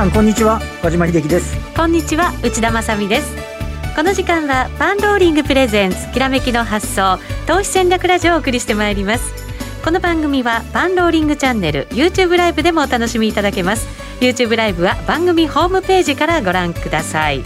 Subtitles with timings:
[0.00, 0.62] 皆さんこんにちは。
[0.82, 1.54] 和島秀樹です。
[1.76, 3.36] こんにちは内田まさです。
[3.94, 9.30] この時間はパンローリングプレゼンツきらめきの発想投資戦略ラジオをお送りしてまいります。
[9.84, 13.86] この番組はパンローリングチャンネル YouTube ライブでもお楽しみいただけます。
[14.22, 17.42] YouTube ライブは番組ホームページからご覧ください。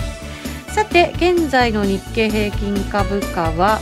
[0.69, 3.81] さて現在の日経平均株価は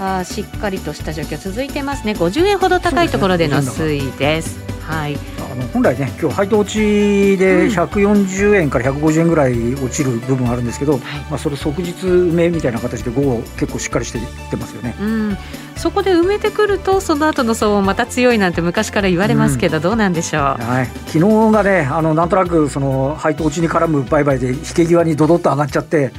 [0.00, 2.12] あしっかりとした状況続いてますね。
[2.12, 6.78] 50円ほど高いところでの推移です、ね、はいあの本来ね、今日配当落ち
[7.38, 14.96] で140円から150円ぐらい落ちる部分あるんですけど、うん、まあ、それ即日埋めみたいな形で午後、結構しっかりしていってますよね。
[15.00, 15.36] うん
[15.84, 21.18] そこで埋めてくるとその後の騒音また強いなんて昔から言われますけど、うん、どうなんでしょう、はい、昨日
[21.52, 26.10] がねあのなんとなくその配当落ちに絡む売買で引け際にどどっと上がっちゃって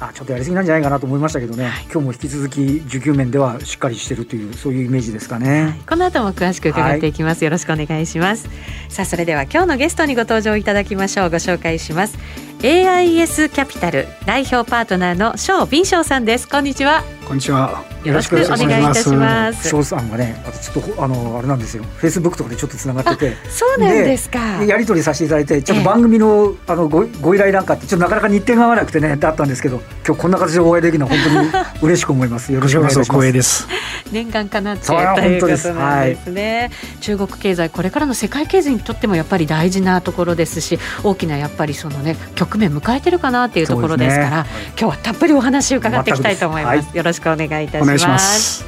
[0.00, 8.48] あちょっとやりすぎなんじゃないかなと思いましたけどね、はい、今日も引き続き需給面ではしっかりしてるというそういうイメージですかね、はい、この後も詳しく伺っていきます、はい、よろしくお願いします。
[8.88, 11.30] さあそれでは今日のゲストにご登場いただきましょう。
[11.30, 12.18] ご紹介します
[12.64, 16.48] AIS キャピタル代表パートナーの翔敏翔さんです。
[16.48, 17.02] こんにちは。
[17.28, 17.84] こんにちは。
[18.04, 19.68] よろしくお願いいたします。
[19.68, 21.82] 翔さんはねちょっとあのあれなんですよ。
[21.82, 23.36] フェイスブックとかでちょっとつながってて。
[23.50, 24.64] そうなんですか。
[24.64, 32.50] やり取りさせていただいてちょっと番組の,、あのごご依頼なんかってちょっとなかなか日程が合わなくてねだったんですけど今日こんな形でお会いできるのは本当に嬉しく思います。
[32.54, 33.10] よろしくお願いします。
[33.10, 33.68] 光栄です。
[34.12, 48.64] 念願かなってということなんですね、はい、中国経済これからの世界経済にとってもやっぱり大事なところですし大きなやっぱりそのね局面迎えてるかなっていうところですから、ね、今日はたっぷりお話を伺っていきたいと思います、はい、よろしくお願いいたします。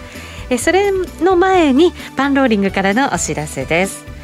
[0.49, 4.16] えそれの前にパンローリングからのお知らせです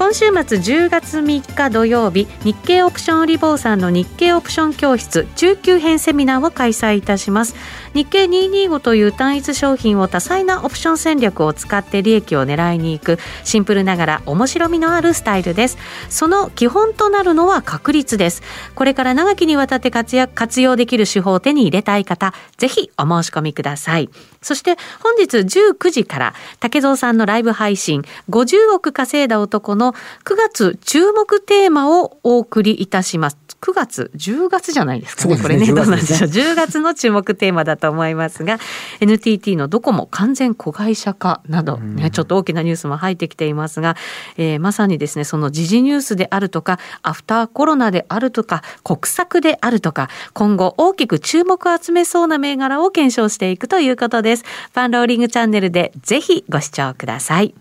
[0.00, 7.54] 今週末10月3日土曜日日経オプションリボーさんの日経オプション教室中級編セミナーを開催いたします。
[7.92, 15.76] 日経225という単一商品を多彩なオプション戦略を使って利益を狙いに行くシンプルながら面白みのあるスタイルです。
[16.08, 18.42] その基本となるのは確率です。
[18.74, 24.08] これから長きにわたって活躍活用できる手法を手に入れたい方ぜひお申し込みください。
[24.42, 33.38] そして本日19時から竹蔵さんのライブ配信50億稼いだ男の9月注目テーマをお送りいたします。
[33.60, 36.30] 9月10月じゃないですかね、ね、これねどうなんでしょう。
[36.30, 38.58] 10月の注目テーマだと思いますが
[39.00, 43.96] NTT のドコモ完全子会社化などね、うん、ちょっと大きなニュースも入ってきていますが、
[44.38, 57.54] えー、まさにですねその時事ニュースであるとかアフターコロナであるとか国策であるとか今後大きく注目を集めそうな銘柄を検証していくということですですファンローリングチャンネルでぜひご視聴ください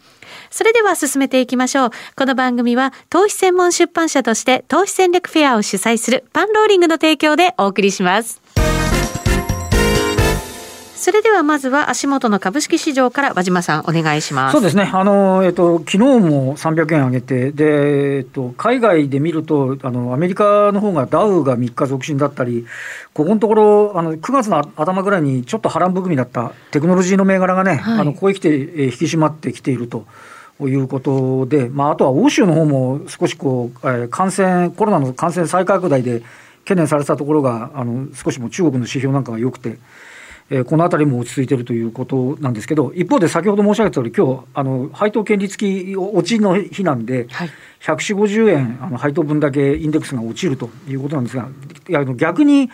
[0.51, 1.91] それでは進めていきましょう。
[2.15, 8.41] この番組は投資専門出版社として投資戦略フェアを主催するパンローリングの提供でお送りします。
[10.99, 14.51] それではまずは足元の株式市場から和島さんお願いします。
[14.51, 14.89] そうですね。
[14.93, 22.65] あのえっと昨日も300円上げてでえっと海外で見るとあのアメリカの方がダウが3日続伸だったり、
[23.13, 30.05] ここのところあの9月の頭ぐらいにちょっと波乱含みだったテクノロジーの銘柄がね、はい、あのここへ来て引き締まってきていると。
[30.61, 36.21] いうことで、まあ、あとは欧州の方も少しこう、えー、感染、コロナの感染再拡大で
[36.65, 39.77] 懸念されたところが、あの少しも中国の指標なんかが良くて、
[40.49, 47.49] えー、このあたりも落ち着いているということなんですけど、一方で先ほど申し上げた通り、今日あの配当権利付き落ちの日なんで、はい、
[47.81, 51.47] 140円、あの配当分だけインデックスが落ちるということなんですが、
[51.87, 52.69] いや逆に、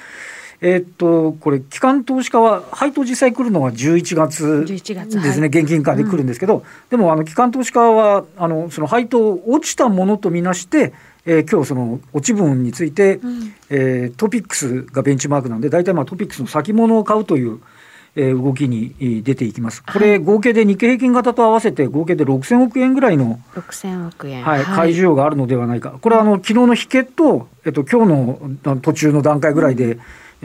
[0.61, 10.93] えー、っと、これ、機関投資家は、配当実際来るのは11月ですね、現金化で来るんですけど、うん、でも、あの、機関投資家は、あの、その配当落ちたものとみなして、
[11.25, 17.59] えー、今日その落ち分について、うん、えー、トピックスがベンチマークなんで、大体まあトピックスの先物を買うという、
[18.15, 19.83] えー、動きに出ていきます。
[19.83, 25.97] これ、合計で日経平均型と合わせて合計で6000億円ぐらいの、6000億円、はい、買い需要があるのではないか。
[25.99, 28.13] これはあの昨日の引けと、えっと、今日
[28.63, 30.01] の途中の段階ぐらいで、うん。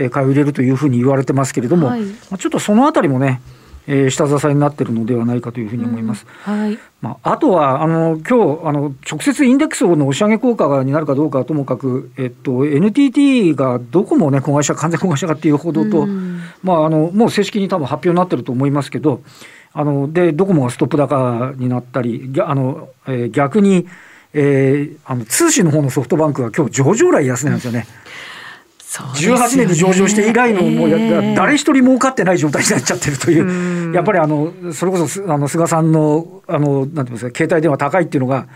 [0.08, 2.04] 買いを入れるというふうに言われてますけれども、はい、
[2.38, 3.42] ちょっとそのあたりもね、
[3.86, 6.26] えー、下支えになっているのではないかというふうに思います。
[6.46, 19.22] うん、はいまあ、あとはあの今日あの直接インデックスの押し上げ効果になるかどうかはともかく、えっと、NTT がどこも、ね、子会社、完全子会社化っていう報道と、うん、まあ、あのもう正式に多分発表になってると思いますけど、
[19.72, 23.86] あのでドコモがストップ高になったり、あのえー、逆に、
[24.34, 27.86] えー、あの通信の方のソフトバンクは今日上場来安値なんですよね。
[28.90, 38.48] 18年に上場して以来の、もうや、誰一人儲かってない状態になっちゃってるという、やっぱりあの、それこそあの菅さんの、あの、なんていうんですか、携帯電話高いっていうのが、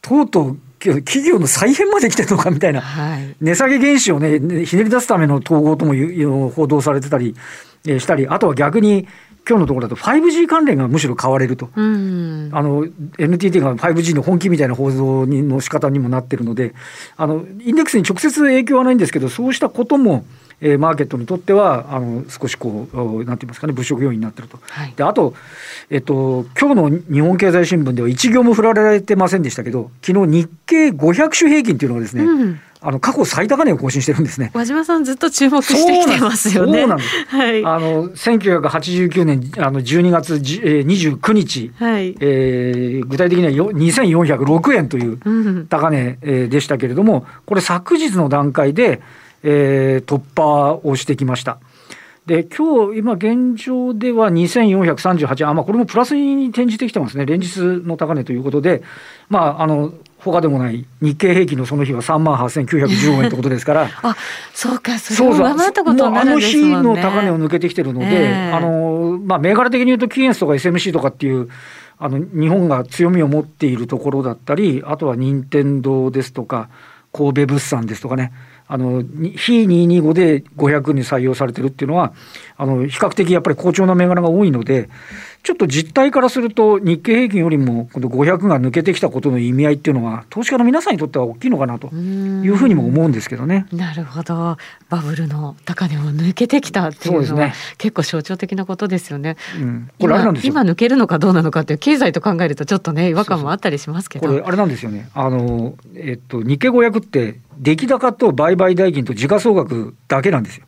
[0.00, 7.36] とうとう、企業の再編まで来てるのかみたいな、はい、値下げ原資をね、ひねり出すための統合とも報道されてたり
[7.84, 9.06] したり、あとは逆に、
[9.48, 12.86] 今日のところだと 5G 関連がむしろ買われると、うん、あの
[13.18, 16.74] NTT が 5G の本気みたいな報道の仕方にもなってるので
[17.16, 20.24] あのインデックスに直接影響はないんですけどそうしたことも
[20.64, 25.34] えー、マーケットにとってはあの少しこうなんて言いますかね物色要因になってると、はい、であと、
[25.90, 34.50] えっと今日の日本経済新聞では一行も振られてませんでしたけど昨日日経500種平均っていうのがですね、うんあの過去最高値を更新してるんですね。
[34.54, 36.80] 和島さんずっと注目してきてますよね。
[36.80, 37.26] そうなんです。
[37.28, 46.18] はい、あの1989年あの12月29日、はいえー、具体的には2406円という高値
[46.48, 49.00] でしたけれども、これ昨日の段階で、
[49.42, 51.58] えー、突破をしてきました。
[52.26, 58.82] で今日今現状では2438あ、まあ、これもプラスに転じてきてますね、連日の高値ということで、
[59.28, 59.92] まあ、あの
[60.24, 64.16] 他でもない日経平均のその日は3万8915円ということですから、 あ
[64.54, 66.76] そうか、それを上回ったことになるんですもんね。
[66.76, 71.48] あの日の高値を抜けてきてるので、えー、あのまあ、銘柄的に言うと、キーエンスとか SMC とかっていう、
[71.98, 76.68] あの日本が強みを持っているところだったり、あとは任天堂ですとか、
[77.12, 78.32] 神戸物産ですとかね。
[78.68, 82.14] あの非225で500に採用されてるっていうのは、
[82.56, 84.88] あの比較的やっぱり好調な銘柄が多いので、
[85.42, 93.66] ちょっと実態からすると、日経平均よりもこの500が抜けてきたことの意味合いっていうのは、投資家の皆さんにとっては大きいのかなというふうにも思うんですけどね。
[93.72, 94.56] なるほど、
[94.88, 99.36] バブルの高値を抜けてきたっていうのは、ね、結構象徴的なことですよね。
[99.60, 104.28] うん、これあれなんです今抜けるのかどうなのかっていう経済と考えるとちょっとね違和感もあったりしますけど。
[104.28, 105.08] これあれなんですよね。
[105.12, 110.66] あのえっと日経500って出来高と売買代金と時価総額だけなんですよ。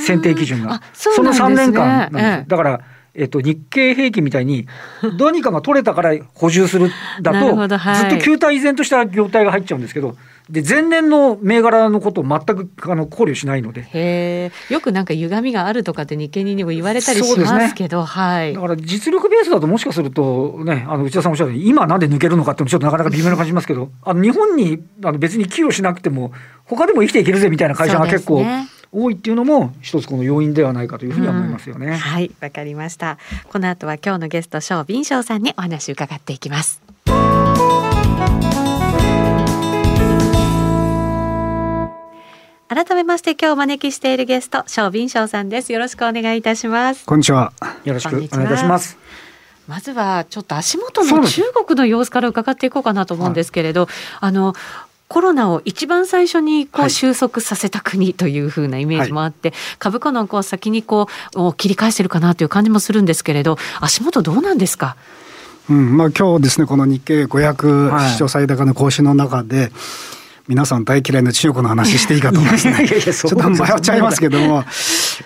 [0.00, 0.82] 選定基準が。
[0.92, 2.80] そその3年間なんです、ええ、だから
[3.14, 4.66] えっと、日経平均みたいに、
[5.16, 6.90] どうにかが取れたから補充する
[7.22, 10.16] だと、 はい、ずっと球体依然とした業態が入っちゃうんですけど、
[10.50, 13.86] で前年の銘柄のことを全くあの考慮しないので。
[13.92, 26.32] へよくなんか歪みがあるとかって日経にも言われたりしますけど、ね、はい、だから実力ベースだともしかするとねあの内田さんおっしゃるように今なんで抜けるのかってちょっとなかなか微妙な感じしますけどあの日本にあの別に寄与しなくても
[26.64, 28.42] 他でも生きていけるぜみたいな会社が結構。
[28.92, 31.86] 多いっていうのも一つこの要因ではないかというふうに思いますよね。
[31.86, 33.18] うん、はいわかりました。
[33.50, 36.80] この後は今日のゲスト翔敏翔さんにお話伺っていきます。
[42.68, 45.72] 改めまして今日お招きしているゲスト翔敏翔さんです。
[45.72, 47.06] よろしくお願いいたします。
[47.06, 47.52] こんにちは。
[47.84, 48.98] よろしくお願いいたします。
[49.66, 53.88] まずはちょっと足元の中国の様子から伺っていこうかなと思うんですけれど、はい、
[54.20, 54.54] あの
[55.08, 64.96] コロナを一番最初にこう収束させた国というふうなイメージもあって、はい、株価のこう先にこう切り返してるかなという感じもするんですけれど足元どうなんですか？
[65.70, 69.72] うんまあ、今日ですねこの日経500史上最高の更新の中で、はい
[70.48, 72.88] 皆さん大嫌いな中国の話していいかと思いますね。
[72.88, 74.64] ちょっと迷っちゃいますけども、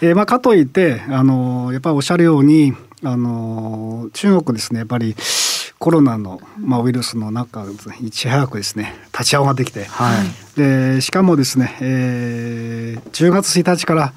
[0.01, 2.75] えー、まあかといって、あの、やっぱりおっしゃるように、
[3.05, 5.15] あの、中国ですね、やっぱり、
[5.83, 7.67] コロナの、まあ、ウイルスの中、
[8.01, 10.15] いち早くですね立ち上がってきて、は
[10.55, 14.13] い、でしかもですね、えー、10月1日から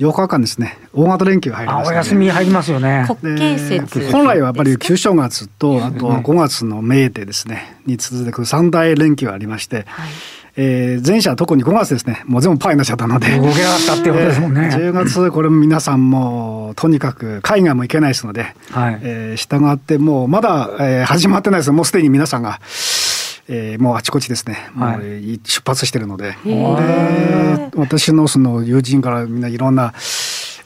[0.00, 3.06] 8日間ですね大型連休が入ります、ね、お休み入りますよね。
[4.10, 10.10] 本来はやっぱり旧正月とあと5月のメーデーですねに続く三大連休がありまして、はい
[10.58, 13.28] えー、前者特に5月ですね、もう全部パイになっちゃったので。
[13.38, 14.70] 動けなかったってことですもんね。
[14.72, 21.72] 10月、これも皆さんも、とにかく海外も行けないですので、はい、えー、従ってもう、まだ、えー、始まってないです。
[21.72, 22.60] もうすでに皆さんが、
[23.48, 25.04] えー、もうあちこちですね、はい、もう
[25.44, 29.92] 出発してるので、で私のその友人からみんないろんな、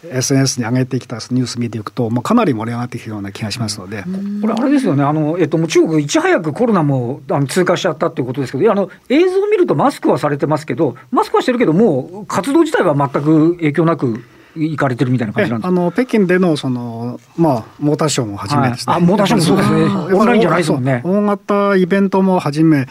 [0.05, 4.05] SNS に上げてきたニュース見ていくと、まあ、かなり盛り上がってきるような気がしますので、
[4.41, 14.23] これ、あれですよね、あのえっと、もう中国、いち早くコロナもあの通過しちゃったということですけど、あの映像を見るとマスクはされてますけど、マスクはしてるけど、もう活動自体は全く影響なく。
[14.57, 21.03] 行かれてるみたいな感じなんですあの北京でのその、まあ、モーターショーもはじめですね、はい、あモーターショーもそうですね、オンラインじゃないですもんね。
[21.05, 22.89] 大型イベントもはじめ、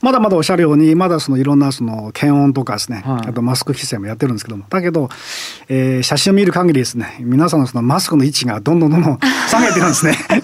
[0.00, 5.08] まだまだおっしゃるように、まだそのいろんなその検温とかですね、はい、あとマスク規制もやってるんですけども、だけど、
[5.68, 9.18] えー、写真を見る限りですね、皆さんのそのマスクの位置がどんどんどんどん
[9.50, 10.16] 下げてるんですね。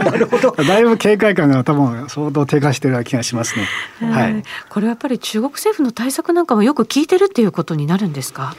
[0.00, 0.52] なるほど。
[0.52, 3.54] だいぶ警戒感が多分相当低下してるような気がします
[4.00, 4.10] ね。
[4.10, 4.42] はい。
[4.68, 8.54] これはやっぱり中国政府の対策なんかもよく効いてるっていうことになるんですか？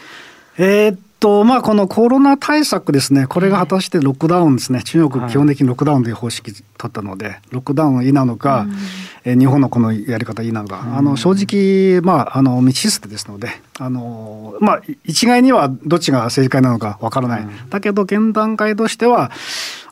[0.62, 8.68] えー、っと、まあ、このコロナ対策ですね、これが果たしてロックダウンですね、中国、基本的にロックダウンという方式取ったので、ロックダウンいいなのか、
[9.26, 13.48] うん、日本のこのやり方いいなのか、うん、あの正直、まあ、あの未知数ですので、
[13.80, 19.32] あのまあ、一概にはどっちが正解なのかわからない、うん、だけど、現段階としては、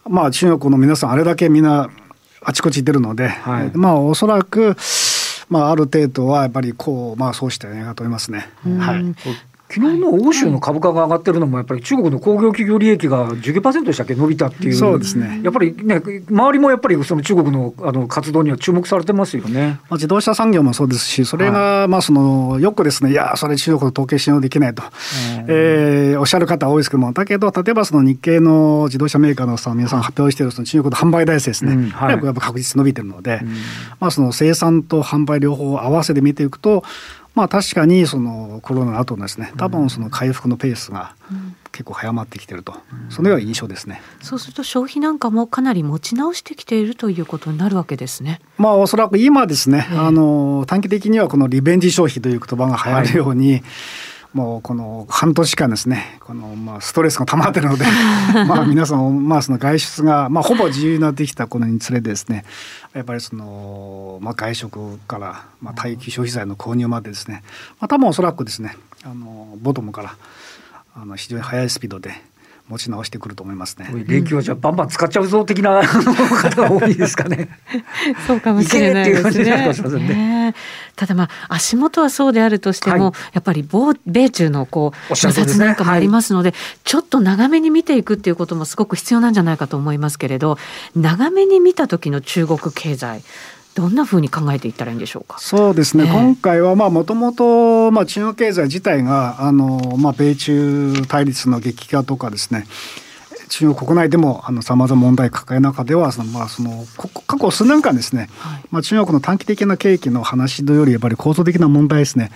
[0.06, 1.90] まあ、中国の皆さん、あれだけみんな
[2.42, 4.76] あちこち行ってるので、はい、まあ、おそらく、
[5.50, 8.50] まあ、ある程度はやっぱりこう、まあ、そうしたいなと思いますね。
[8.82, 9.16] はい
[9.70, 15.42] 昨日の欧州の株価が上がってるのも、やっぱり中国の工業企業利益が19%でしたっけ、伸びたっていう、そうですね。
[15.44, 24.84] やっぱりね、周りもやっぱりその中国のあの活動には注目されてますよね、まあ、自動車産業もそうですし、それがまあそのよくですね、いや、それ中国の統計信用できないと、
[25.48, 33.50] えー、おっしゃる方多いですけども、だけど、例えばその日系の自動車メーカーのさ皆さん発表しているその中国の販売台数ですね、うんはい、やっぱ確実に伸びてるので、うん、
[34.00, 36.84] まあ、その生産と販売両方合わせて見ていくと、
[37.38, 41.14] まあ、確かにそのコロナの後のですね多分その回復のペースが
[41.72, 44.02] 結構早まってきてると、うん、そのような印象ですね。
[44.24, 48.42] そうすると消費なんかもかなり持ち直してきているということになるわけですね。
[48.58, 53.64] まあおそらく今ですね、えー、あの短期的にはこのリベンジ消費という言葉が流行るように、はい
[54.38, 57.86] もうこの半年間ですね、このまあストレスが溜まってるので、
[58.48, 62.46] まあ皆さん、まあその外出が、まあほぼ自由になってきたこのにつれてですね、
[62.94, 67.42] やっぱりその、まあ外食から、まあ待機消費財の購入までですね、
[67.80, 70.16] まあ多分おそらくですね、あの、ボトムから、
[70.94, 72.12] あの非常に速いスピードで、
[72.70, 73.88] 持ち直してくると思いますね。
[74.06, 77.50] 電気はじゃバンバン使っちゃうぞ的な 方が多いですかね。
[78.28, 80.08] そうかもしれないですね。
[80.08, 80.56] ね
[80.96, 83.68] ただまあ足元はそうであるとしても、はい、やっぱり
[84.06, 90.58] 米中のこう摩擦なんかもありますので、はい、ちょっと長めに見ていくっていうこともすごく必要なんじゃないかと思いますけれど、
[90.96, 93.22] 長めに見た時の中国経済。
[93.78, 95.38] どんなふうに考えていったらいいんでしょうか？
[95.40, 96.06] そうですね。
[96.06, 102.66] えー、今回はまあもともとまあ中国経済自体があのまあ米中対立の激化とかですね。
[103.50, 106.86] 中国国内でもさまざま問題を抱える中ではその、まあ、その
[107.28, 112.30] 過去数年間ですね、はい、まあ、中国の短期的な景気の話よりやっぱり構造的な問題ですね、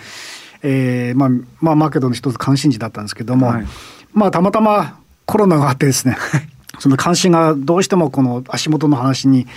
[0.62, 1.30] えーまあ
[1.60, 3.66] まあ、マーケットの一つ関心事だったんですけども、はい、
[4.14, 6.16] まあ、たまたまコロナがあってですね。
[6.80, 9.48] その関心がどうしてもこの足元の話に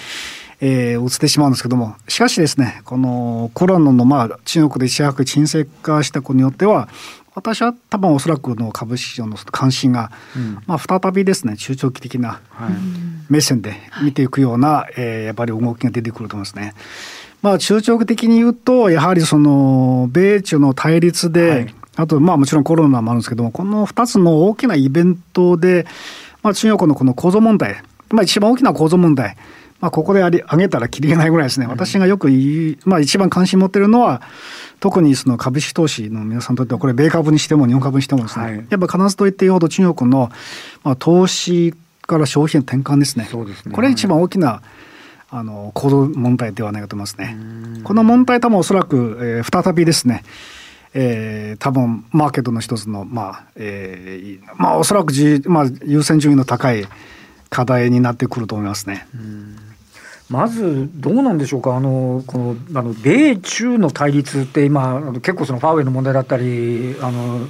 [0.60, 6.88] えー、移ってしまうんですけどもしかしですねこのコロナのまあ中国で一躍沈静化したことによっては
[7.34, 12.40] 私は多分おそらくの株式市場の関心が、うん、まあ、再びですね中長期的な
[13.28, 16.74] 目線で見ていくような、はい、えー、やっぱり動きが出てくると思いますね。
[17.42, 25.86] まあ、中長期的に言うとやはりその米中の対立で、はい、あとまあもちろんコロナもあるんですけどもこの2つの大きなイベントで、
[26.42, 29.36] まあ、中国のこの構造問題、まあ、一番大きな構造問題
[29.84, 34.22] まあ、ここであり上げたらきりがないぐらいですね、私がよく言い、まあ、一番関心持ってるのは、
[34.80, 40.30] 特にその株式投資の皆さんにとっては、これ、米株にしても日本株にしてもですね、はい、やっぱ必ずと言っていいほど、中国の、
[40.84, 41.74] まあ、投資
[42.06, 43.74] から消費への転換ですね、そうですね。
[43.74, 44.62] これ一番大きな
[45.28, 47.36] あの行動問題ではないかと思いますね。
[47.84, 50.22] この問題、多分おそらく、えー、再びですね、
[50.94, 56.86] えー、多分マーケットの一つの、まあえーまあ、おそらくじ、まあ、優先順位の高い
[57.50, 59.06] 課題になってくると思いますね。
[60.30, 67.46] まずどうなんでしょうか、あのこのあの米中の対立って今、結構そのファーウェイの問題だったり、あの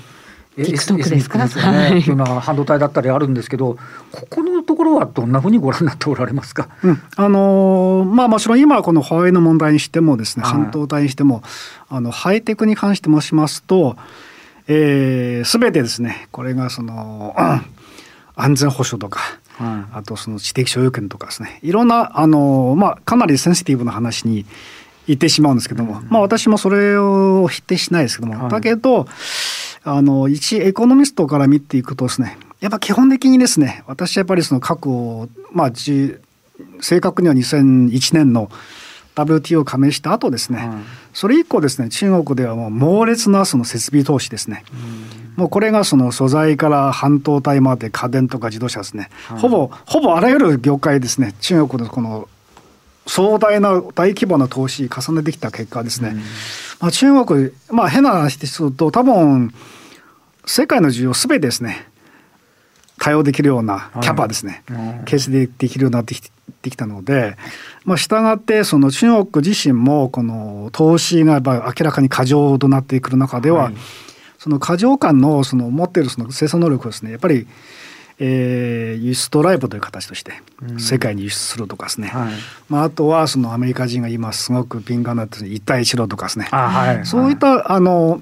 [0.56, 3.76] TikTok ですか、ね、はい、いうような半導体だったりあるんですけど、
[4.12, 11.42] ここのところはどんなふうにご覧になっておられますか、うん、あのまあ、もちろん今、このファーウェイの問題にしてもですね、半導体にしても、
[11.88, 13.96] あのハイテクに関してもしますと、
[14.66, 17.34] す、えー、べ、てですね、これがその、
[18.36, 19.20] 安全保障とか、
[19.58, 21.60] あとその知的所有権とかですね。
[21.62, 24.44] いろんなあの、まあ、かなりセンシティブな話に
[25.06, 29.06] 言ってしまうんですけども、まあ、私もそれを否定しないですけども、だけど
[29.82, 38.50] あの一エコノミストから見ていくとですねやっぱ基本的にですね私はやっぱりその過去まあ正確には2001年の
[39.14, 40.68] WTO 加盟した後ですね、はい、
[41.12, 51.34] それ以降ですね中国ではもう猛烈なその設備投資ですね、うもうこれがその素材から半導体まで家電とか自動車ですね、はい、ほぼほぼあらゆる業界ですね。
[51.40, 52.28] 中国のこの
[53.06, 56.16] 壮大な大規模な投資重ねてきた結果ですね、
[56.80, 59.52] まあ、中国まあ変な話ですると多分
[60.46, 61.88] 世界の需要すべてですね。
[62.98, 66.20] 対応できるようなキャパですね、はい、形成でできるようになってき
[66.62, 67.36] てきたので、
[67.84, 73.74] まあ、従ってその中国自身もこの投資がやっぱ明らかに過剰となってくる中では、はい、
[74.44, 77.46] その過剰感のその持っているその生産能力をですねやっぱり
[78.20, 80.34] えー、輸出ドライブという形として
[80.78, 82.32] 世界に輸出するとかですね、うんはい、
[82.68, 88.20] まあ、あとはそのアメリカ人が今すごく敏感になって一帯一路とかですね、はい、そういったあの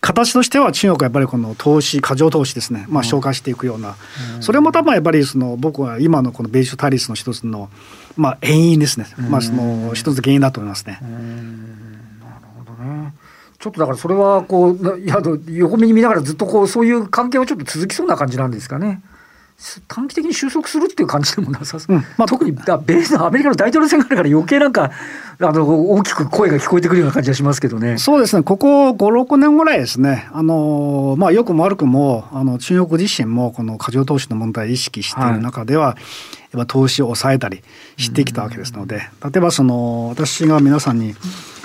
[0.00, 3.96] 形としては中国はやっぱりこの投資過剰投資ですね、まあ、消化していくような、
[4.36, 7.70] うん、それも多分やっぱりその僕は今のこの米中対立の一つの、
[8.16, 11.00] まあ、遠因ですね、うん、まあ、その一つ原因だと思いますね。
[11.00, 13.14] なるほどね
[13.64, 19.00] ちょっとだからそれはこういや横目に見ながらずっとこうそういう関係はちょっと続きそうな感じなんですかね。
[19.88, 22.02] 短期的に収束するっていう感じでもなさそう、うん。
[22.18, 24.90] まあ、特にだ米アメリカの大統領選があるから余計なんか
[25.40, 27.96] あの大きく声が聞こえてくるような感じがしますけどね。
[27.96, 35.96] そうですね、ここ5、6年ぐらいですね、あのまあ、よくも悪くもあの中国自身もこの過剰投資の問題を意識している中では、はい、
[36.52, 37.62] やっぱ投資を抑えたり
[37.96, 41.14] してきたわけですので、例えばその私が皆さんに、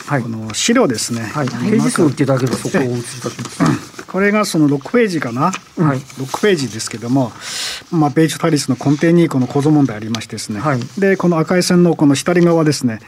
[0.09, 3.89] この資料ですね、はい、ページ数言っていただければそこをお移しいただきます。
[4.07, 7.31] これがその6ページかな、はい、6ページですけども、
[7.91, 12.99] まあ、米中対立の根底にこの構造問題ありましてですね、はい、でこの赤い線のこの左側ですね。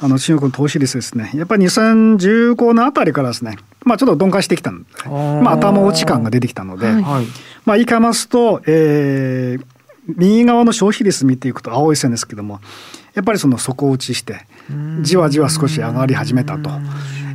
[0.00, 1.32] あの中国の投資率ですね。
[1.34, 3.56] やっぱり2015年あたりからですね。
[3.84, 4.84] まあちょっと鈍化してきたので。
[5.04, 7.02] まあ頭打ち感が出てきたので、はい、
[7.64, 9.64] まあ言い換えますと、えー、
[10.16, 12.60] 右側の消費率見ていくと青い線ですけども
[13.18, 14.46] やっぱりその底打ちして
[15.02, 16.70] じわじわ少し上がり始めたと。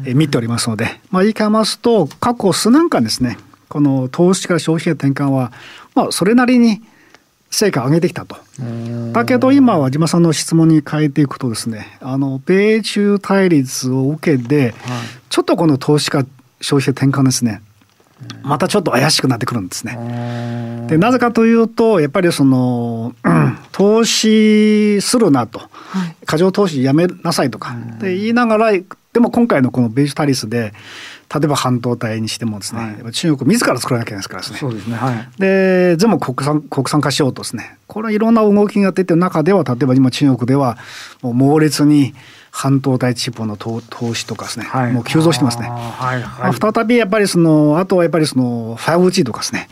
[0.06, 3.38] え見ておりますので、まあ、言い換えますと過去数年間ですね
[3.70, 5.54] この投資から消費へ転換は、
[5.96, 6.82] まあ、それなりに
[7.50, 8.36] 成果を上げてきたと。
[9.14, 14.74] だけど今は島さんの質問に変えていくとですねあの米中対立を受けて、
[15.30, 16.26] ちょっとこの投資家
[16.62, 17.62] 消費へ転換ですね
[18.42, 20.88] またちょっと怪しくなってくるんですね。
[20.88, 25.62] でなぜかというとやっぱりその、うん、投資するなと、
[26.26, 27.76] 過剰投資やめなさいとか。
[28.00, 30.74] で言いながらでも今回のこのベージュタリスで
[31.34, 34.60] 例えば半導体にしてもですね、はい、中国自ら作らなきゃいけないですからですね。
[34.60, 34.96] そうですね。
[34.96, 35.30] はい。
[35.40, 37.78] で、全部国産国産化しようとですね。
[37.88, 40.78] これいろんな動きが出てる中では、例えば今中国では
[41.22, 42.14] もう猛烈に
[42.52, 45.68] 半導体チップの投投資とかですね、はい、もう急増してますね。
[45.68, 49.70] はいはい、まあ、再びやっぱりそのあとはやっぱりその 5G とかですね、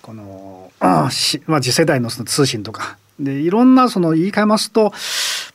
[0.00, 4.92] このあしまあ次世代のその通信とかでいろんなその言い換えますと、まあ、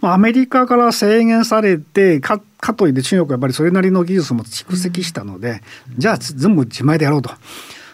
[0.01, 5.61] アメリカから制限されてかかといって中国はやっぱりそれなりの技術も蓄積したので、
[5.97, 7.31] じゃあ全部自前でやろうと。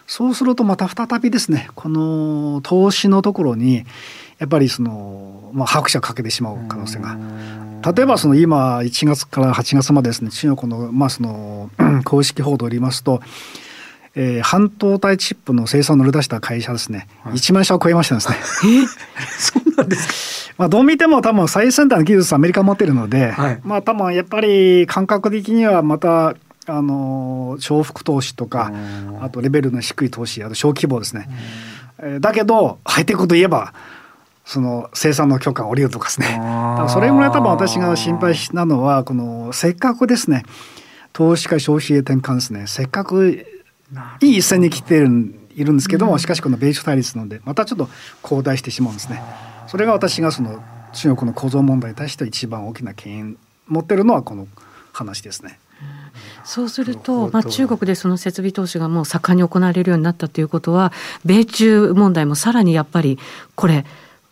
[0.06, 3.84] そうするとまた再びですねこの投資のところに
[4.38, 7.16] やっぱりその、まあ、拍車をかけてしまう可能性が。
[7.94, 11.70] 例えばその今1月から8月までですね中国の,、まあその
[12.04, 13.20] 公式報道を言いますと、
[14.18, 18.36] えー、半導体チップの生産を乗り出した会社ですね、はい、1万社を超えましたですね。
[18.82, 18.86] え？
[19.38, 20.54] そうなんですか？
[20.58, 26.34] まあどう見ても多分最先端の技術アメリカ持ってるので、はい、まあ多分やっぱり感覚的にはまた
[26.68, 28.72] あの重複投資とか
[29.20, 31.28] あとレベルの低い投資あと小規模ですね。
[31.98, 33.72] えー、だけどハイテクといえば
[34.46, 36.40] その生産の許可が下りるとかですね。
[36.88, 40.44] それぐらい多分私が心配なのはこのせっかくですね
[41.12, 43.44] 投資家消費へ転換ですねせっかく
[44.20, 47.88] いい一線に来ているいるんですけども、しかしこの米中対立なのでまたちょっと
[48.22, 49.22] 後退してしまうんですね。
[49.68, 54.46] それが私がその中国の構造問題に対して一番大きな懸念持ってるのはこの
[54.92, 55.58] 話ですね。
[56.44, 60.92] そうすると、まあ、中国でその設備投資がもう盛んに行われるようになったということは、
[61.24, 63.18] 米中問題もさらにやっぱり、
[63.54, 63.84] これ、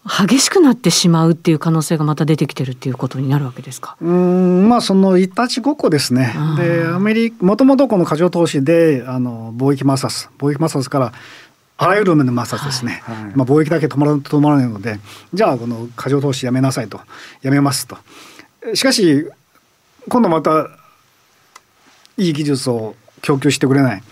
[0.07, 3.97] 激しくなってしまうっていう可能性がまた出てきてるっていうことになるわけですか？
[4.01, 6.35] うんまあそのいたちごっこですね。
[6.59, 11.12] でアメリカもともとこの過剰投資であの貿易摩擦貿易摩擦から
[11.79, 15.01] あらゆる面の摩擦ですね、はいはい、まあ、貿易だけ止まら止まらないので
[15.33, 17.01] じゃあこの過剰投資やめなさいと。
[17.43, 17.97] やめますと。
[18.75, 19.27] しかし
[20.09, 20.69] 今度また
[22.19, 24.03] いい技術を供給してくれない。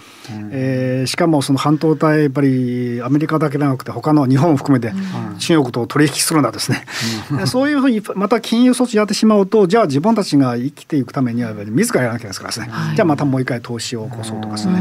[0.53, 4.95] えー、しかもその半導体やっぱりアメリカだけでなくて他の日本を含めて
[5.41, 6.85] 中国と取引するんだですね、
[7.33, 14.81] うん、 そういうふうにまた金融措置やってしまうとじゃあ自分たちが生きていくためには自らやらなきゃいけないですからですね、はい、じゃあまたもう一回投資を起こそうとかですね。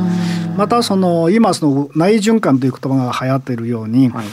[0.58, 4.26] またその今その内循環という言葉が流行っているように、はい。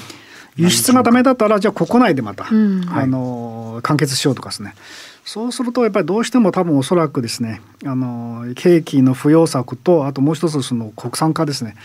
[0.58, 4.74] 輸出がダメだったらじゃあ国内でまた、うん、あの完結しようとかですね
[5.28, 11.76] そうするとやっぱりどうしても多分おそらくですねあの景気の不要策とあともう一つその国産化ですね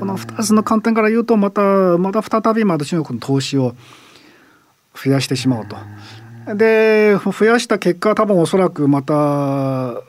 [0.00, 1.62] この2つの観点から言うとまた
[1.96, 3.76] また再びまた中国の投資を
[4.96, 5.76] 増やしてしまうと。
[6.56, 10.02] で増やした結果多分おそらくまた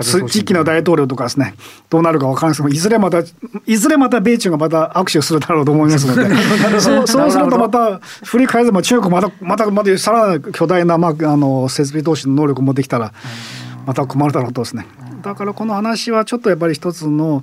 [0.00, 1.54] 次期の大統領とかですね、
[1.90, 3.22] どうなるか分からないですけど、いずれまた、
[3.66, 6.34] いずれまた米中がまた握手するだろうと思いますので、
[6.80, 13.12] そうそうするとまた、振り返れば中国また、また、またさらなる巨大な、まあ、あの設備投資の能力を持ってきたら、
[13.86, 14.86] また困るだろうとですね。
[15.22, 17.42] だからこの話はちょっとやっぱり一つの、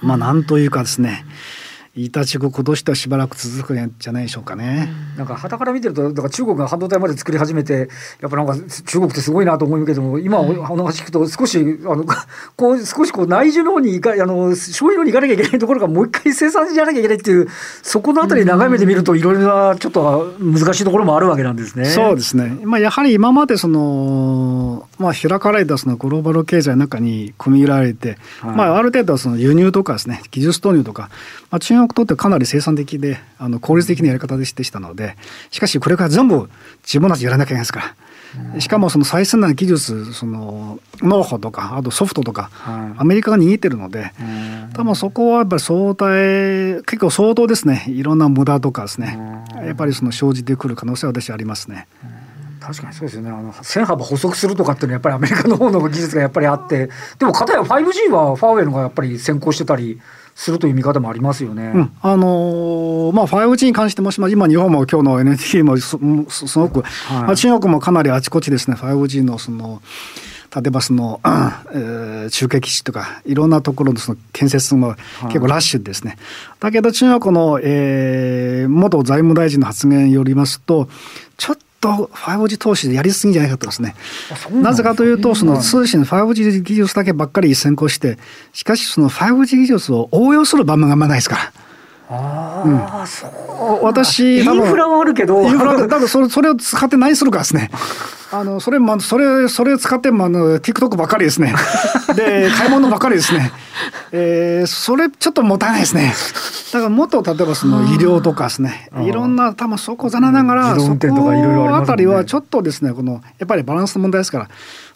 [0.00, 1.24] まあなんというかですね、
[1.60, 1.65] うん
[1.96, 4.88] いたちごとしてはしばらく続くんじゃないでしょうかね。
[5.16, 7.88] なんか旗から見てるとだから中国が半導体まで作り始めて
[8.20, 12.04] やっぱなんか中国ってすごいなと思うけども今お話聞くと少しあの
[12.54, 17.48] こう少しこう内需の方に行かあの消費の方に行かなきゃいけないところがもう一回生産じゃなきゃいけないっていう
[17.82, 21.86] そこのあたり長い目で見るといろいろなちょっと難しいところもあるわけなんですね。
[21.86, 22.58] そうですね。
[22.64, 31.08] まあやはり今までそのまあ開かれたそのグローバル経済の中に組み入れられて、はい、まあある程度その輸入とかですね技術投入とか、
[31.50, 35.16] まあ、中国とってかなり生産的であの効率的なやり方でしたので
[35.50, 36.48] しかしこれから全部
[36.82, 37.94] 自分たちやらなきゃいけないですから。
[38.58, 44.12] しかもその最先端技術そのノウハウとかあとソフトとか、はい、アメリカが握ってるので
[44.74, 47.86] 多分そこはやっぱり相対結構相当ですね。
[47.88, 49.18] いろんな無駄とかですね。
[49.64, 51.86] やっぱりその生じてくる可能性は私ありますね。
[52.60, 53.30] 確かにそうですよね。
[53.30, 60.00] あの線幅補足するとかっていうのはやっぱりアメリカの方の技術がやっぱりあってでも片や 5G はファーウェイのがやっぱり先行してたり
[60.36, 61.72] するという見方もありますよね。
[61.74, 65.96] うん、あのー、まあ 5G に関してもし、ま今日本も今日の NTT もす
[66.46, 69.80] すごく、はい、まあ、中国もかなりあちこちですね 5G のその
[70.54, 71.20] 例えばその、
[71.72, 76.10] えー、中継基地とかいろんなところのその建設も結構ラッシュですね。
[76.10, 76.18] はい、
[76.60, 80.88] だけど中国の、えー、元財務大臣の発言によりますと
[81.38, 83.94] ちょっと 5G 投資でやりすぎじゃないかとですね。
[84.52, 88.18] なぜかというと、その通信 5G 技術だけばっかり先行して、
[88.52, 91.52] しかしその 5G 技術を応用する場面があんまないですから。
[92.08, 93.84] ああ、うん、そう。
[93.84, 95.42] 私、インフラはあるけど。
[95.42, 97.70] インフラ、多分それ、それを使って何するかですね。
[98.32, 101.54] あの、それ、まあ、それ、それを使って、まあ、の、TikTok ばっかりですね。
[102.14, 103.52] で、 買い物ばっかりですね。
[104.12, 106.12] えー、それ、ちょっともったいないですね。
[106.72, 108.88] だから、もっと、例えば、その、医療とかですね。
[109.02, 114.48] いろんな、多分、そこ残念ながら、そこあたりは、ちょっとですね、この、やっぱりバランスの問題ですから、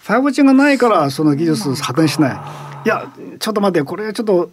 [0.07, 2.40] 5G がないから、その技術発展しない。
[2.85, 3.07] いや、
[3.38, 4.51] ちょっと待って、これ、ちょっと、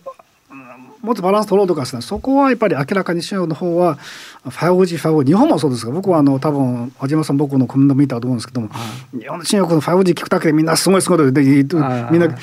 [1.01, 3.97] もっとバランス取ろうとかですねそこはやっぱり明らかに中国の方は
[4.45, 8.79] 5G、5G 日本もそうですが僕はあの多分和島さん僕のコメント見たと思うんですけども、は
[9.13, 12.35] い、日本の中国の 5G 聞くだけでみんなすごいすごいでみんな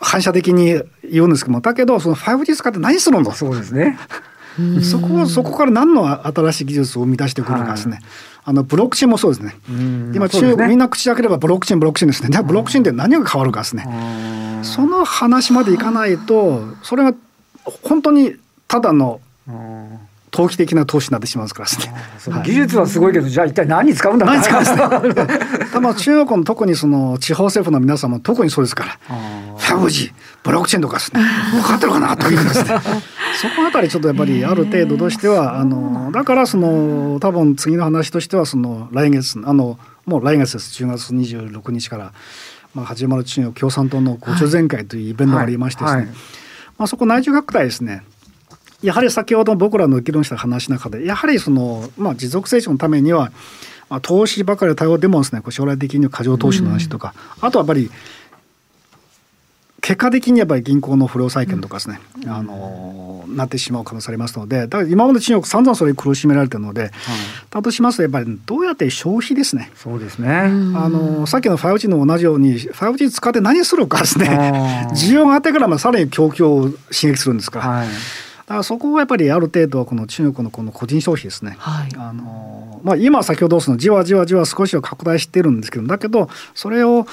[0.00, 3.98] 反射的に言うんですけどもだけどその 5G 使って何するのそうですね。
[4.82, 8.04] そこそこから何の新しい技術を生み出してくるかですね、はい、
[8.46, 9.54] あのブロックチンもそうですね。
[10.14, 12.30] 今中国、ね、みんな口開ければブロックチンブロックチンですね。
[12.30, 13.86] じゃあブロックチンって何が変わるかですね。
[14.62, 17.14] その話までいかないとそれが
[17.82, 18.36] 本当に
[18.68, 19.20] ただの
[20.30, 21.72] 投機的な投資になってしまうからで
[22.20, 22.42] すね。
[22.44, 24.26] 技術はすごいけど、じゃあ一体何に使うんだ？
[24.26, 24.64] 何使うん
[25.14, 25.38] ですね。
[25.72, 28.98] 多分中国の特にその地方政府の皆さんも特にそうですから、
[29.58, 31.20] 5G、ブロックチェーンとかですね、
[31.52, 32.16] 分かってるかな？
[32.16, 32.80] というですね。
[33.40, 40.82] そこあたりちょっとやっぱりある程度としては、あのだからその多分次の話としてはその来月あのもう来月です。
[40.84, 42.12] 10月26日から、
[42.74, 46.06] まあ、始まる中国共産党の五中全会というイベントがありましてですね、はい。
[46.06, 46.14] はい。
[46.14, 46.20] ま
[46.84, 48.02] あ、そこ内需拡大ですね。
[48.82, 53.32] やはり先ほど僕らの議論した話の中でやはりその、まあ、持続成長のためには、
[53.88, 57.90] まあ、投資ばかり対応でもですね将来的に過剰投資の話とか、うん、あとはやっぱり
[59.86, 66.90] 結果的にやっぱり銀行の不良債権とかですね、うん、あのなってしまう可能性ありますのでだから今まで中国散々それに苦しめられてるので、はい、
[67.50, 69.70] だとしますとやっぱりどうやって消費ですね。
[69.76, 70.28] そうですね。
[70.28, 70.48] あ
[70.88, 74.88] のさっきの 5G の同じように 5G 使って何するかですね。
[74.90, 77.68] 需要があってからまさらに供給を刺激するんですから。
[77.68, 77.86] はい。
[77.86, 81.54] だからそこはやっぱりある程度はこの中国のこの個人消費ですね。
[81.58, 87.06] はい、あのまあ今先ほどそのじわじわじわ少しは拡大してるんですけどだけどそれを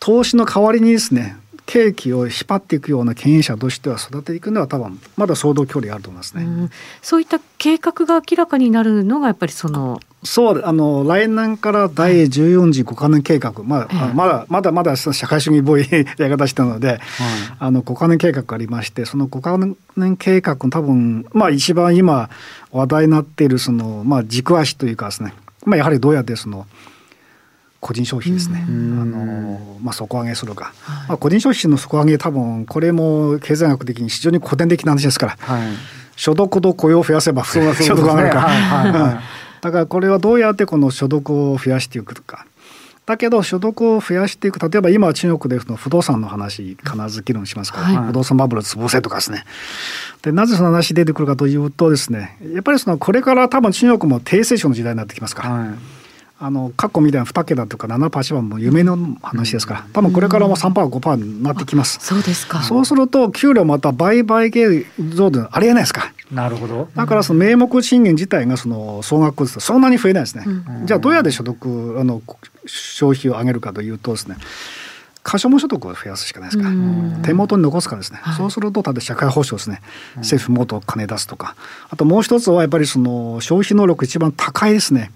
[0.00, 1.36] 投資の代わりにですね
[1.66, 16.98] 景気を引っ張っていくような経営者としては育てていくのは多分まだ相当距離あると思いますね、うん、そういった計画が明らかになるのがやっぱりそのそうあの来年から第14次5カ年計画、まあ、まだまだまだ社会主義っぽい やり方したので、はい、
[17.60, 19.56] あの5カ年計画がありましてその5カ
[19.96, 22.30] 年計画多分まあ一番今
[22.72, 25.34] 話題になっているその、まあ、軸足というかですね、
[25.64, 26.66] まあ、やはりどうやってその
[27.80, 35.72] 個人消費ですね、あのまあ、底上げするか、はい、まあ、個人消費の底上げ多分これも経済学的に非常に古典的な話ですから、はい、
[36.14, 39.22] 所得と雇用を増やせば所得上がるか、
[39.62, 42.46] だからこれはどうやってこの所得を増やしていくか。
[43.06, 49.44] だけど所得を増やしていく例えば今中国でその不動産の話必ず議論しますから、はい、不動産バブル潰せとかですね。
[50.22, 55.50] でなぜその話出てくるかというとですねやっぱりそのこれから多分中国も低成長の時代になってきますから。
[55.50, 55.99] はい
[56.42, 61.98] あの過去みたいな2桁とか7パーはもう夢の話ですから、多分これからも3パー5パーになってきます。
[62.00, 62.62] そうですか。
[62.62, 66.14] そうすると給料また倍々計増でありえないですか。
[66.32, 66.88] なるほど。
[66.96, 70.44] だからその名目賃金自体がその総額ですそんなに増えないですね。
[70.46, 72.22] うん、じゃあどうやって所得あの
[72.64, 74.36] 消費を上げるかというとですね。
[75.22, 79.82] 可処分所得を増やすしかないですから、手元に残すかですね、はい、そうすると例えば社会保障ですね、
[80.16, 81.56] 政府もっと金出すとか
[81.90, 85.12] あともう一つはやっぱりその消費能力一番高いですね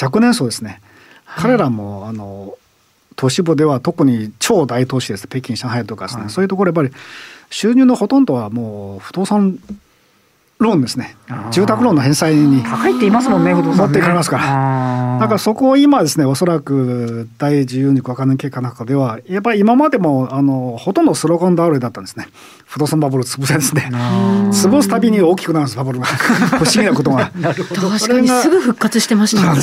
[0.00, 0.80] 若年層ですね、
[1.24, 2.56] はい、彼らもあの
[3.16, 5.26] 都市部では特に超大都市です。
[5.26, 6.90] 北京上海とかですね、はい、そういうところやっぱり
[7.48, 9.58] 収入のほとんどはもう不動産
[10.58, 11.16] ローンですね。
[11.50, 15.18] 住宅ローンの返済に高いって言いますもんね持っていかれますから。
[15.20, 22.28] だからそこを今ですねおそらく第12項若年経過の中ではやっぱり今までもあのほとんどスローコンダウレだったんですね。
[22.64, 23.90] 不動産バブル潰せですね。
[23.92, 26.06] 潰すたびに大きくなるんですバブルが。
[26.06, 27.30] 不思議なことが。
[27.36, 29.62] 確かにすぐ復活してましたもんね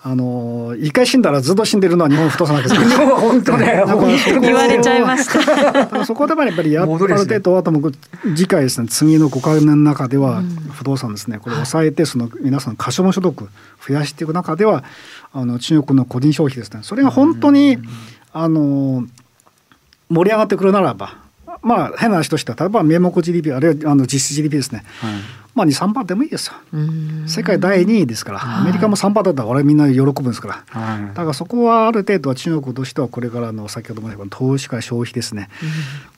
[0.00, 3.82] あの一回死んだらずっと死んでるのは日本不動産だけです 本当ね
[4.40, 6.04] 言われちゃいました。
[6.04, 7.90] そこでもやっぱりやっぱある程度あとも
[8.22, 13.48] 次回ですね次の5か年の中では不動産ですねこれを抑えてその皆さん可処分所得
[13.86, 14.84] 増やしていく中では
[15.32, 16.80] あの中国の個人消費ですね。
[16.82, 17.78] それが本当に
[18.32, 19.04] あの
[20.10, 21.27] 盛り上がってくるならば
[21.62, 25.12] まあ変な話としては例えば名目 GDP あるいはあの実質 GDP ですね、はい。
[25.54, 26.54] まあ2、3%でもいいですよ。
[27.26, 35.48] 世界第2位ですから、アメリカも3%だったら俺みんな喜ぶんですから、はい、だからそこはある程度は中国としてはこれからの先ほども言った投資から消費ですね、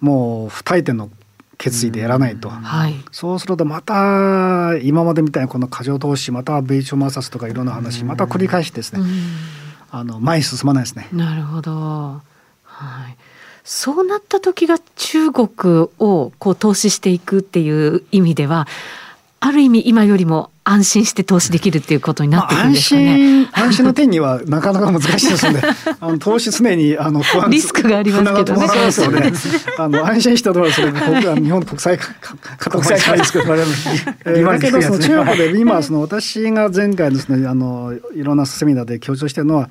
[0.03, 1.11] うん、もう不退転の
[1.57, 9.01] 決意でやらないと、はい、そうするとまた今までみたいなこの過剰投資また米朝摩擦とかいろんな話また繰り返してですね、
[9.91, 11.09] あの前に進まないですね。
[11.13, 11.73] なるほど、
[12.65, 13.17] はい
[13.65, 18.67] そうなった時が中国をこう投資していくっていう意味では
[19.43, 23.07] ある意味今よりも安心して投資できるっていうことになってくるんですかね。
[23.07, 25.63] まあ、安心安心の点にはなかなか難しいですので、
[25.99, 28.93] あの投資常にあの不安リスクがありますけどね。
[28.93, 29.33] そうで。
[29.79, 31.99] あの安心したところそれ僕は日本国際
[32.59, 39.71] 国際会ですけど、 だけどその中国で今その私が前回ですねあのいろんなセミナーで強調してるのは。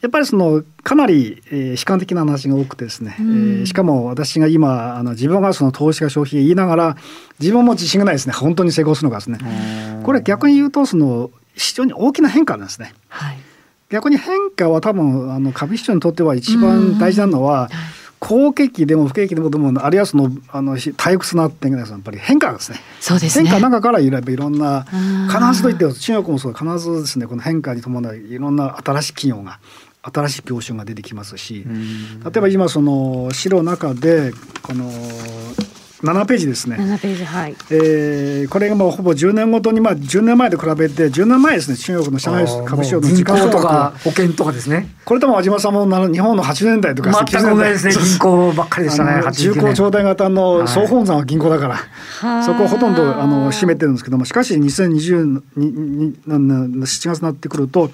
[0.00, 6.96] やっぱりそのかなり、えー、悲観的な話が多くてですね、うん、えー、しかも私が今あの自分がその投資が消費言いながら
[7.40, 8.32] 自分も自信がないですね。
[8.32, 9.38] 本当に成功するのかですね。
[10.04, 13.38] これ逆に言うとその非常に大きな変化なんですね、はい、
[13.88, 17.68] 逆に変化は多分あの株式市場にとっては一番大事なのは、
[18.20, 22.78] 好景気でも不景気でもでもあるいはそのあの退屈な点がやっぱり変化ですね。
[23.00, 23.48] そうですね。
[23.48, 24.84] 変化の中からいろいろんな
[25.30, 29.60] 必ずといって中国もそう必ずですねこの変化に伴ういろんな新しい企業が
[30.12, 31.64] 新しい業種が出てきますし、
[32.24, 34.90] 例えば今その資料の中でこの
[36.02, 36.76] 7ページですね。
[36.76, 37.56] 7ページはい。
[37.70, 44.94] えー、これがもうほぼ10年ごとにまあ10年前と比べて10年前ですね中国の上海株式市場の時価とか保険とかですね。
[45.04, 49.22] これとも和島さんも日本の80年代とか全く同じですね銀行ばっかりでしたね。
[49.32, 55.42] 重厚長大型の総本山は銀行だから、はい、そこをほとんどあの占めてるんですけどもしかし2020
[56.26, 57.90] 年7月になってくると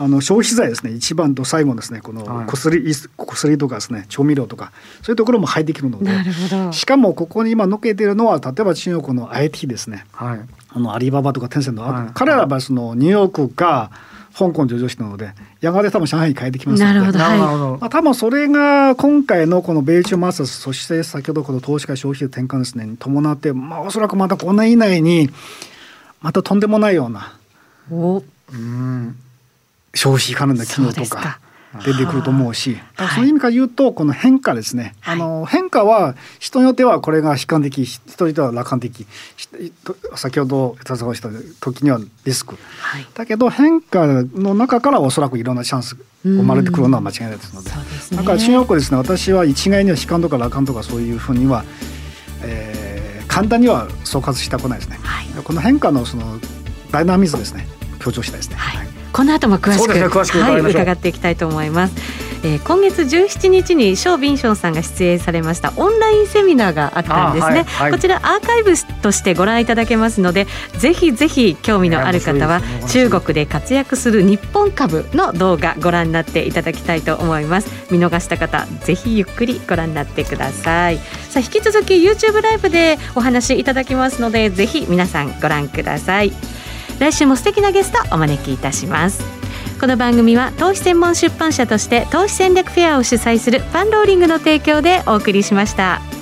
[0.00, 2.94] あの消費財ですね一番と最後ですねこの薬,、はい、
[3.26, 13.90] 薬とかですね調味料とかそういうところも入ってくるのでしかもここに今のけているのは例えば中国の IT ですね、はい、あのアリババとかテンセント、はい、彼らはそのニューヨークか
[14.38, 16.94] 香港上場してるのでやがて多分上海に変えてきますので。
[16.94, 17.38] なるほど、はい、
[17.80, 25.28] まあ、多分それが今回のこの米中摩擦そして先ほどこの投資家消費の転換ですねに伴って、まあ、おそらくまた5年以内に
[26.20, 27.36] またとんでもないような。
[27.90, 28.22] お。
[28.52, 29.16] うん
[29.94, 31.40] 消費関連の機能とか
[31.84, 32.78] 出てくると思うし
[33.14, 39.06] そういう意味から言うとこの変化ですね、はい、あの変化は人によってはこれが悲観的人によっては楽観的
[40.14, 41.28] 先ほど田坂した
[41.60, 47.76] 時にはリスク、はい、だけど変化の中からおそらくいろんなチャンス生まれてくるのは間違いないですので、ね、
[48.16, 48.98] だから中国ですね。
[48.98, 51.64] 私は一概には悲観とか楽観とかそういうふうには、
[52.42, 56.40] えー、簡単には総括したくないですね、はい、この変化のその
[56.90, 57.66] ダイナミズムですね。
[58.00, 58.56] 強調したいですね。
[58.56, 58.87] はい
[59.18, 61.94] この後も詳しく、ね、詳しくはい、伺っていきたいと思います。
[62.44, 70.46] えー、今月17日にショー・ビンションさんが出演されましたオンラインセミナーがあったんですね、はいはい、こちらアーカイブとしてご覧いただけますので
[70.78, 77.92] ぜひぜひ興味のある方は中国で活躍する日本株の動画ご覧になっていただきたいと思います。
[77.92, 80.98] 見逃した方ぜひゆっくりご覧になってください。
[80.98, 86.30] さあ引き続き YouTube ライブでお話いただきますのでぜひ皆さんご覧ください
[87.00, 89.22] 来週も素敵なゲストお招きいたします
[89.80, 96.17] この番組は投資専門出版社として投資戦略フェアを主催するファンローリングの提供でお送りしました。